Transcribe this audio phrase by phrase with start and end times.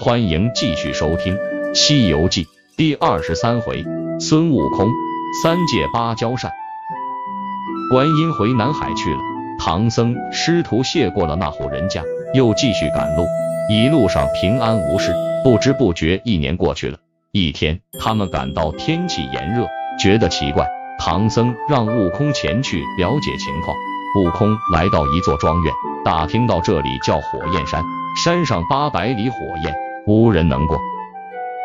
[0.00, 1.36] 欢迎继续收听
[1.74, 2.44] 《西游记》
[2.76, 3.84] 第二十三回：
[4.20, 4.88] 孙悟空
[5.42, 6.52] 三借芭蕉扇。
[7.90, 9.18] 观音回南海去了，
[9.58, 13.26] 唐僧师徒谢过了那户人家，又继续赶路。
[13.68, 16.98] 一路上平安无事，不知不觉一年过去了。
[17.32, 19.66] 一天，他们感到天气炎热，
[19.98, 20.64] 觉得奇怪。
[21.00, 23.76] 唐僧让悟空前去了解情况。
[24.20, 25.74] 悟空来到一座庄园，
[26.04, 27.82] 打听到这里叫火焰山，
[28.24, 29.74] 山上八百里火焰，
[30.08, 30.80] 无人能过。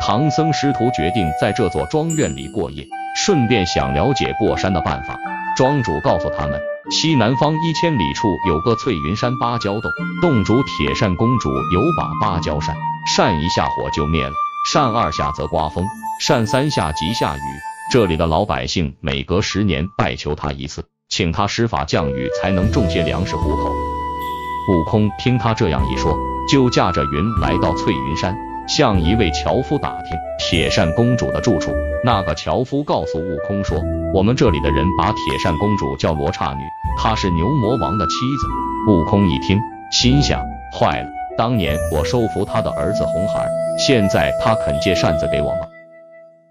[0.00, 2.84] 唐僧师徒决定在这座庄院里过夜，
[3.16, 5.16] 顺便想了解过山的办法。
[5.56, 9.88] 庄主告诉他们，西南方一千里处有个翠云山芭蕉洞，
[10.20, 12.74] 洞主铁扇公主有把芭蕉扇，
[13.06, 14.32] 扇一下火就灭了，
[14.72, 15.86] 扇二下则刮风，
[16.20, 17.40] 扇三下即下雨。
[17.92, 20.84] 这里的老百姓每隔十年拜求他一次。
[21.08, 23.93] 请他施法降雨，才能种些粮食糊口。
[24.66, 26.16] 悟空听他这样一说，
[26.50, 28.34] 就驾着云来到翠云山，
[28.66, 31.70] 向一位樵夫打听铁扇公主的住处。
[32.02, 33.78] 那个樵夫告诉悟空说
[34.14, 36.62] ：“我们这里的人把铁扇公主叫罗刹女，
[36.98, 38.46] 她是牛魔王的妻子。”
[38.90, 43.46] 悟空一听，心想：坏了，当年我收服他的儿子红孩，
[43.78, 45.66] 现在他肯借扇子给我吗？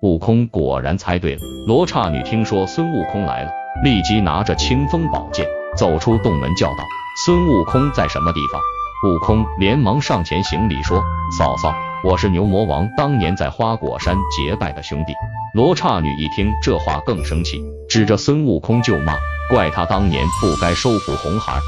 [0.01, 1.41] 悟空果然猜对了。
[1.65, 3.51] 罗刹女听说孙悟空来了。
[3.83, 5.45] 立即拿着清风宝剑
[5.75, 6.85] 走出洞门，叫道
[7.25, 8.61] ：“孙悟空在什么地方？”
[9.05, 11.03] 悟空连忙上前行礼说
[11.37, 15.13] ：“嫂嫂，我是牛魔王当年在花果山结拜的兄弟。”
[15.53, 19.17] 罗刹女一听这话更生气，指着孙悟空就骂
[19.51, 21.59] ：“怪他当年不该收服红孩。”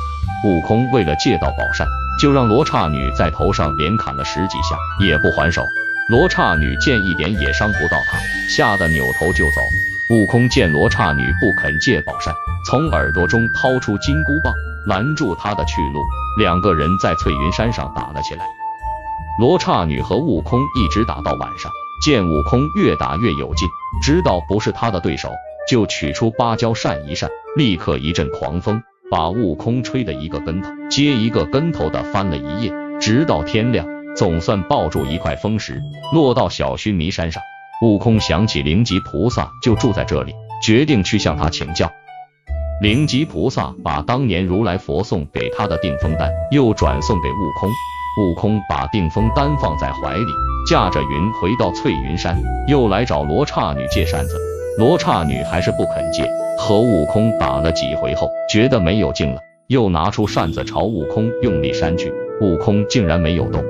[0.47, 1.85] 悟空为了借到宝扇，
[2.21, 5.61] 就让罗刹女在头上连砍了十几下，也不还手。
[6.09, 8.17] 罗刹女见一点也伤不到他，
[8.55, 9.59] 吓得扭头就走。
[10.07, 12.31] 悟空见罗刹女不肯借宝扇，
[12.67, 14.53] 从耳朵中掏出金箍棒
[14.85, 15.99] 拦住她的去路，
[16.37, 18.45] 两个人在翠云山上打了起来。
[19.39, 21.71] 罗刹女和悟空一直打到晚上，
[22.05, 23.67] 见悟空越打越有劲，
[24.03, 25.31] 知道不是他的对手，
[25.67, 35.81] 就取出芭蕉扇一扇，立刻一阵狂风，把悟空吹得一个跟头接一个跟头的翻了一夜，直到天亮，总算抱住一块风石，
[36.13, 37.41] 落到小须弥山上。
[37.81, 41.91] 悟空想起灵吉菩萨就住在这里，决定去向他请教。
[42.81, 47.69] 灵吉菩萨把当年如来佛送给他的定风丹又转送给悟空，
[48.21, 50.25] 悟空把定风丹放在怀里，
[50.69, 54.37] 驾着云回到翠云山，又来找罗刹女借扇子。
[54.77, 63.63] 罗刹女还是不肯借，和悟空打了几回后，觉得没有劲了，又拿出扇子朝悟空用力扇去，悟空竟然没有动。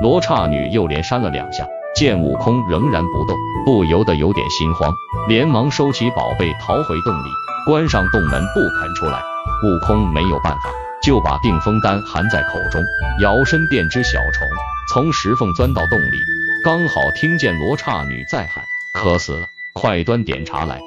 [0.00, 1.66] 罗刹女又连扇了两下。
[1.96, 3.34] 见悟空仍然不动，
[3.64, 4.94] 不由得有点心慌，
[5.28, 7.28] 连忙收起宝贝逃回洞里，
[7.64, 9.22] 关上洞门不肯出来。
[9.64, 10.70] 悟空没有办法，
[11.02, 12.84] 就把定风丹含在口中，
[13.22, 14.46] 摇身变只小虫，
[14.92, 16.18] 从石缝钻到洞里，
[16.62, 20.82] 刚好听见罗刹女在喊：“渴死了，快端点茶来！”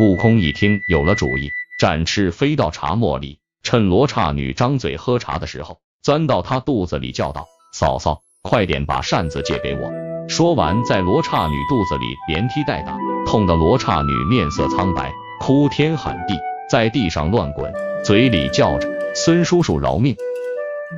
[0.00, 9.92] 悟空一听有了主意，展翅飞到茶沫里，趁罗刹女张嘴喝茶的时候，钻到她肚子里叫道：“嫂嫂，快点把扇子借给我。”
[10.36, 16.34] 说完，在罗刹女肚子里连踢带打，痛得罗刹女面色苍白，哭天喊地，
[16.68, 17.72] 在地上乱滚，
[18.04, 20.16] 嘴里叫着“孙叔叔饶命”。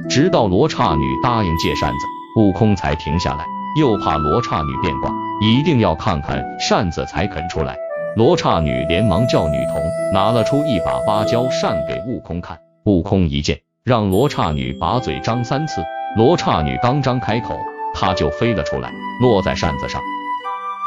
[0.08, 3.44] 直到罗刹女答应借扇子，悟空才停下来，
[3.78, 7.76] 又怕罗刹女变卦，一定要看看扇子才肯出来。
[8.16, 9.82] 罗刹女连忙叫女童
[10.14, 15.82] 拿了出一把芭蕉扇给悟空看，悟空一见，让罗刹女把嘴张三次，
[16.16, 17.60] 罗刹女刚张开口。
[17.98, 20.02] 他就飞了出来，落在扇子上。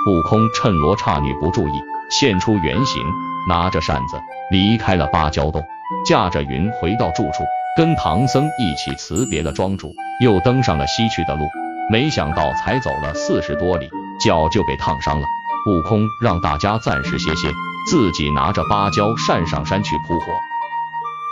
[0.08, 1.82] 悟空趁罗刹女不注意，
[2.12, 3.04] 现出原形，
[3.48, 4.22] 拿着扇子
[4.52, 5.64] 离开了芭蕉洞，
[6.06, 7.44] 驾着云回到住处，
[7.76, 11.46] 跟唐僧一起辞别了庄主，又登上了西去的路。
[11.92, 15.26] 没想到才走了四十多里，脚就被烫伤了。
[15.68, 17.50] 悟空让大家暂时歇歇，
[17.90, 20.26] 自己拿着芭蕉扇上山去扑火。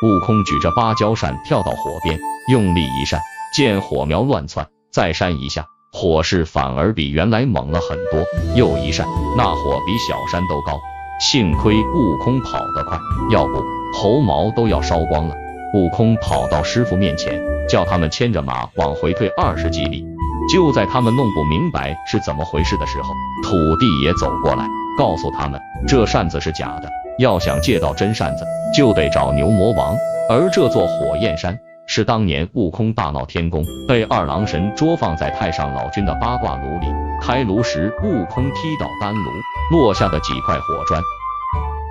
[0.03, 2.19] 悟空举着芭蕉扇跳到火边，
[2.49, 3.21] 用力一扇，
[3.53, 4.67] 见火苗乱窜。
[4.97, 5.63] 再扇一下，
[5.93, 8.25] 火势反而比原来猛了很多。
[8.55, 9.05] 又一扇，
[9.37, 10.79] 那火比小山都高。
[11.19, 12.97] 幸亏悟空跑得快，
[13.29, 13.63] 要不
[13.93, 15.35] 猴毛都要烧光了。
[15.75, 17.39] 悟空跑到师傅面前，
[17.69, 20.03] 叫他们牵着马往回退二十几里。
[20.51, 24.67] 就在他们弄不明白是怎么回事的时候，土地爷走过来，
[24.97, 26.89] 告诉他们这扇子是假的，
[27.19, 28.43] 要想借到真扇子，
[28.75, 29.95] 就得找牛魔王。
[30.27, 31.55] 而这座火焰山。
[31.89, 36.87] 是当年悟空大闹天宫，被二郎神捉放在太上老君的八卦炉里。
[37.21, 39.31] 开炉时，悟空踢倒丹炉，
[39.71, 41.01] 落下的几块火砖。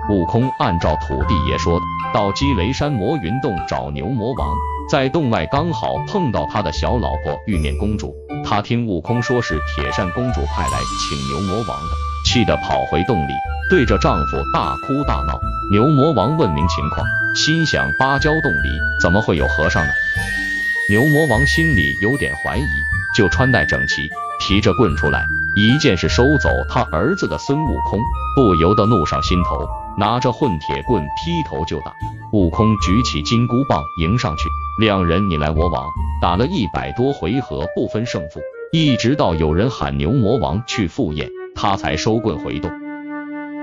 [0.09, 4.55] 悟空按照土地爷说的，到积雷山魔云洞找牛魔王，
[4.87, 8.15] 在洞外刚好碰到他的小老婆玉面公主。
[8.45, 10.77] 他听悟空说是铁扇公主派来
[11.09, 11.93] 请牛魔王的，
[12.23, 13.31] 气得跑回洞里，
[13.71, 15.39] 对着丈夫大哭大闹。
[15.73, 17.05] 牛魔王问明情况，
[17.37, 19.93] 心想芭蕉洞里怎么会有和尚呢？
[20.89, 22.65] 牛魔王心里有点怀疑，
[23.15, 25.23] 就穿戴整齐，提着棍出来，
[25.55, 27.99] 一见是收走他儿子的孙悟空，
[28.35, 29.69] 不由得怒上心头，
[29.99, 31.93] 拿着混铁棍劈头就打。
[32.33, 34.49] 悟空举起金箍棒迎上去，
[34.81, 35.85] 两人你来我往，
[36.19, 38.41] 打了一百多回合不分胜负，
[38.71, 42.71] 一直到有人喊牛魔王去赴宴，他才收棍回洞。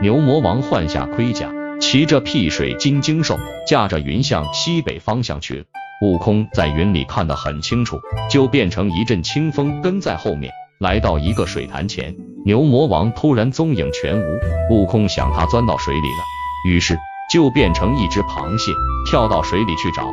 [0.00, 1.50] 牛魔王换下盔甲，
[1.86, 5.64] 骑着辟水金睛兽，驾着云向西北方向去了。
[6.00, 8.00] 悟空在云里看得很清楚，
[8.30, 10.50] 就变成一阵清风跟在后面，
[10.80, 12.16] 来到一个水潭前。
[12.46, 14.24] 牛魔王突然踪影全无，
[14.70, 16.96] 悟空想他钻到水里了，于是
[17.30, 18.72] 就变成一只螃蟹，
[19.08, 20.10] 跳到水里去找。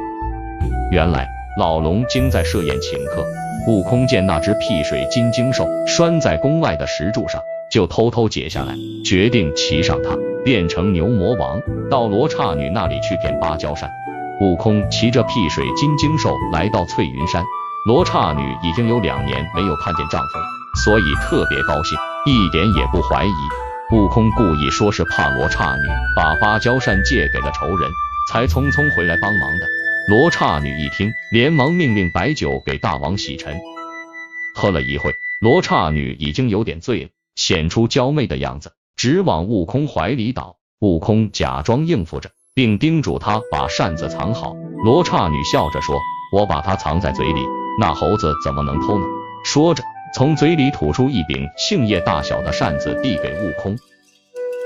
[0.92, 1.26] 原来
[1.58, 3.26] 老龙精在设宴请客，
[3.66, 7.42] 悟空见那只辟水金睛兽拴在宫外的石柱上，
[7.72, 13.90] 就偷偷解下来，决定骑上它，变成牛魔王，到罗刹女那里去骗芭蕉扇。
[14.42, 17.44] 悟空骑着辟水金睛兽来到翠云山，
[17.86, 20.44] 罗刹女已经有两年没有看见丈夫了，
[20.84, 23.32] 所以特别高兴，一点也不怀疑。
[23.94, 25.82] 悟空故意说是怕罗刹女
[26.16, 27.90] 把芭蕉扇借给了仇人，
[28.32, 29.66] 才匆匆回来帮忙的。
[30.10, 33.56] 罗刹女一听，连忙命令白酒给大王洗尘。
[34.56, 40.58] 喝了一会，罗刹女已经有点醉了，显出娇媚的样子，直往悟空怀里倒。
[40.80, 42.30] 悟空假装应付着。
[42.54, 44.54] 并叮嘱他把扇子藏好。
[44.84, 45.96] 罗刹女笑着说
[46.36, 47.42] ：“我把它藏在嘴里，
[47.80, 49.06] 那猴子怎么能偷呢？”
[49.46, 49.84] 说着，
[50.14, 53.78] 从嘴里吐出一柄杏叶大小的扇子，递给悟空。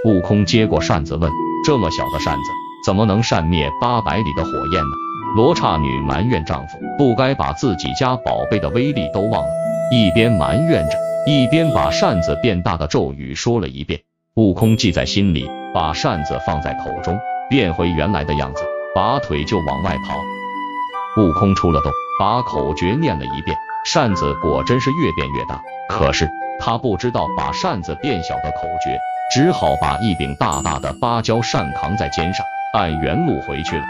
[0.05, 1.31] 悟空接过扇子，问
[1.63, 2.51] ：“这么小的扇子，
[2.85, 4.91] 怎么能扇灭八百里的火焰呢？”
[5.37, 9.49] 罗刹女埋怨丈夫不该把自己家宝贝的威力都忘了，
[9.91, 13.99] 一边埋怨着，一边把扇子变大的咒语说了一遍。
[14.35, 17.17] 悟空记在心里，把扇子放在口中。
[17.49, 18.63] 变回原来的样子，
[18.93, 20.19] 拔腿就往外跑。
[21.17, 25.61] 悟空出了洞，把口诀念了一遍，扇子果真是越变越大。
[25.89, 26.29] 可是
[26.59, 28.99] 他不知道把扇子变小的口诀，
[29.33, 33.85] 只好把一柄大大的芭蕉扇扛在肩上，按原路回去了。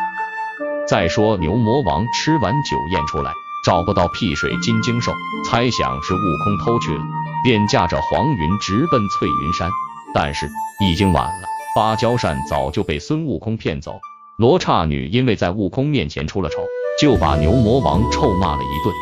[0.88, 3.32] 再说牛魔王吃完酒宴出来，
[3.66, 5.12] 找不到辟水金睛兽，
[5.44, 7.02] 猜想是悟空偷去了，
[7.44, 9.72] 便驾着黄云直奔翠云山。
[10.14, 10.48] 但是
[10.80, 11.48] 已经晚了。
[11.76, 14.00] 芭蕉扇早就被孙悟空骗走，
[14.38, 16.58] 罗刹女因为在悟空面前出了丑，
[17.02, 18.94] 就把牛魔王臭骂了一顿。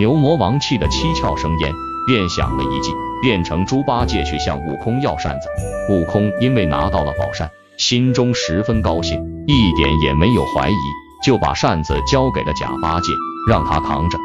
[0.00, 1.72] 牛魔王气得七窍生烟，
[2.08, 2.92] 便想了一计，
[3.22, 5.48] 变成猪八戒去向悟空要扇子。
[5.94, 10.74] 悟空因为拿到了宝扇，心中十分高兴，一点也没有怀疑，
[11.22, 13.12] 就把扇子交给了假八戒，
[13.48, 14.18] 让他扛着。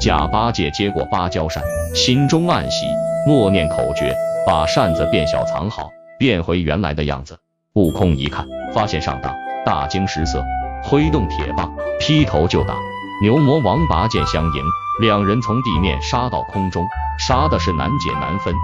[0.00, 1.60] 假八戒接过芭蕉扇，
[1.92, 2.86] 心中暗喜，
[3.26, 4.14] 默念口诀，
[4.46, 5.90] 把扇子变小藏好。
[6.20, 7.38] 变回原来的样子，
[7.74, 10.44] 悟空一看，发现上当，大惊失色，
[10.82, 12.76] 挥动铁棒，劈头就打。
[13.22, 14.64] 牛魔王拔剑相迎，
[15.00, 16.86] 两人从地面杀到空中，
[17.18, 18.54] 杀的是难解难分。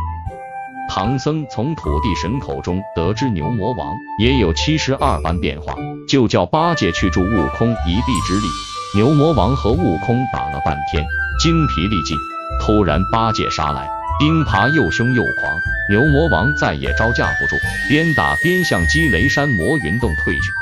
[0.88, 5.74] 唐僧从土地神口中得知牛魔王也有七十二般变化，
[6.08, 8.46] 就叫八戒去助悟空一臂之力。
[8.94, 11.04] 牛魔王和悟空打了半天，
[11.40, 12.16] 精疲力尽，
[12.60, 13.90] 突然八戒杀来。
[14.20, 15.52] 钉耙又凶又狂，
[15.90, 17.56] 牛魔王再也招架不住，
[17.88, 20.52] 边打边向积雷山魔云洞退去。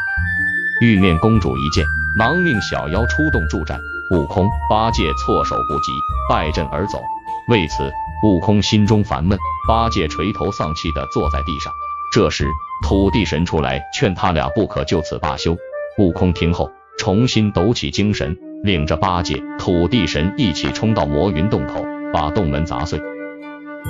[0.80, 1.84] 玉面公主一见，
[2.16, 3.78] 忙命小妖出洞助战。
[4.12, 5.92] 悟空、八戒措手不及，
[6.30, 7.02] 败阵而走。
[7.48, 7.92] 为此，
[8.24, 11.70] 悟空心中烦闷，八戒垂头丧气地坐在地上。
[12.14, 12.46] 这时，
[12.82, 15.54] 土地神出来劝他俩不可就此罢休。
[15.98, 16.70] 悟空听后，
[17.02, 23.00] 重新抖起精神，领着八戒、土地神一起冲到魔云洞口，把洞门砸碎。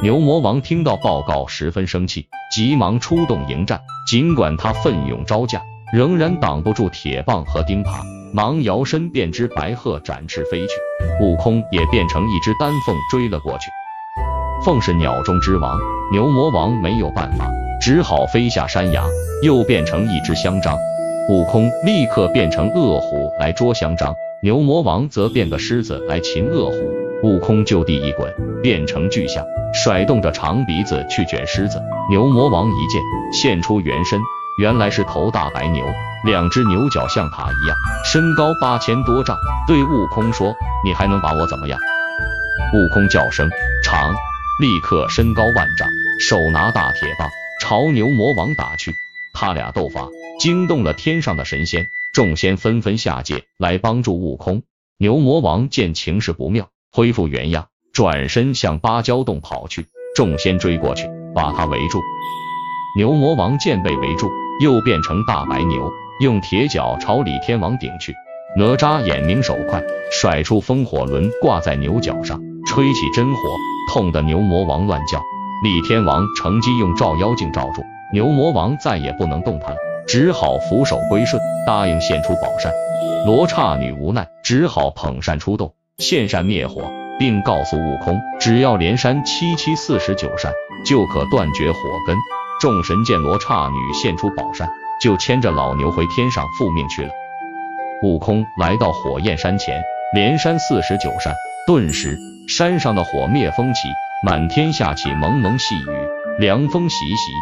[0.02, 3.82] 牛魔王听到报告，十分生气，急忙出动迎战。
[4.08, 5.60] 尽管他奋勇招架，
[5.92, 8.02] 仍然挡不住铁棒和钉耙，
[8.32, 10.72] 忙摇身变只白鹤，展翅飞去。
[11.20, 13.66] 悟空也变成一只丹凤追了过去。
[14.64, 15.78] 凤是鸟中之王，
[16.10, 19.04] 牛魔王没有办法，只好飞下山崖，
[19.42, 20.74] 又变成一只香樟。
[21.28, 26.76] 悟空立刻变成恶虎来捉香樟，牛魔王则变个狮子来擒恶虎。
[27.22, 29.44] 悟空就地一滚，变成巨象。
[29.72, 33.00] 甩动着长鼻子去卷狮子，牛魔王一见
[33.32, 34.20] 现出原身，
[34.58, 35.84] 原来是头大白牛，
[36.26, 39.36] 两只牛角像塔一样，身高八千多丈，
[39.66, 40.52] 对悟空说
[40.84, 41.78] ：“你还能把我怎么样？”
[42.74, 43.48] 悟空叫声
[43.84, 44.12] 长，
[44.60, 45.88] 立刻身高万丈，
[46.20, 47.28] 手拿大铁棒
[47.60, 48.92] 朝牛魔王打去。
[49.32, 50.08] 他俩斗法，
[50.42, 54.64] 惊动了天上的神仙，众仙纷纷下界来帮助悟空。
[54.98, 57.68] 牛魔王见情势不妙，恢复原样。
[57.92, 59.86] 转身向芭蕉洞跑去。
[60.16, 62.00] 众仙追过去，把他围住。
[62.98, 68.12] 牛魔王见被围住，又变成大白牛，用铁脚朝李天王顶去。
[68.56, 69.80] 哪吒眼明手快，
[70.10, 73.40] 甩出风火轮挂在牛角上，吹起真火，
[73.92, 75.22] 痛得牛魔王乱叫。
[75.62, 82.72] 李天王乘机用照妖镜照住牛魔王，再也不能动弹，只好俯首归顺，答应献出宝扇。
[83.24, 90.52] 罗刹女无奈，只好捧扇出动，献扇灭火，并告诉悟空，只要连扇七七四十九扇，
[90.84, 92.16] 就可断绝火根。
[92.60, 94.68] 众神见罗刹女献出宝扇，
[95.00, 97.10] 就牵着老牛回天上复命去了。
[98.02, 99.82] 悟空来到火焰山前，
[100.12, 101.34] 连扇四十九扇，
[101.66, 102.18] 顿时
[102.48, 103.88] 山上的火灭风起，
[104.26, 107.32] 满天下起蒙蒙细雨，凉风习习。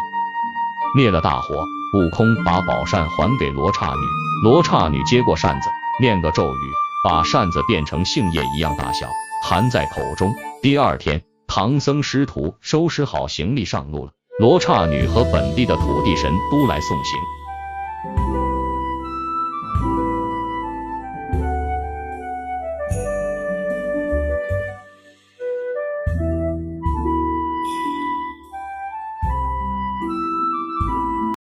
[0.95, 4.07] 灭了大火，悟空把宝扇还给罗刹女，
[4.45, 5.67] 罗刹女接过扇子，
[5.99, 6.71] 念个咒语，
[7.03, 9.09] 把扇子变成杏叶一样大小，
[9.43, 10.33] 含在口中。
[10.61, 17.19] 第二天，唐僧师徒收拾好行李上路了，罗刹女和本地的土地神都来送行。